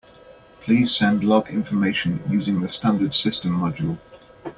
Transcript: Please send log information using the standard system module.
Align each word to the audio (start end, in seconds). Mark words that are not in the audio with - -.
Please 0.61 0.95
send 0.95 1.23
log 1.23 1.51
information 1.51 2.23
using 2.27 2.59
the 2.59 2.67
standard 2.67 3.13
system 3.13 3.51
module. 3.51 3.99